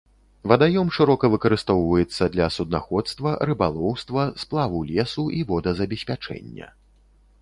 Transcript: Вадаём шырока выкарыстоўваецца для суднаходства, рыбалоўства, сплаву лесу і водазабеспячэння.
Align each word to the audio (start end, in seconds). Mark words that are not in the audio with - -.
Вадаём 0.51 0.87
шырока 0.97 1.25
выкарыстоўваецца 1.33 2.29
для 2.37 2.47
суднаходства, 2.57 3.35
рыбалоўства, 3.49 4.21
сплаву 4.45 4.79
лесу 4.95 5.27
і 5.41 5.43
водазабеспячэння. 5.53 6.67